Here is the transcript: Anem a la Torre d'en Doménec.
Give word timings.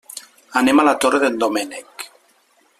Anem 0.61 0.81
a 0.81 0.85
la 0.87 0.95
Torre 1.05 1.21
d'en 1.25 1.39
Doménec. 1.45 2.11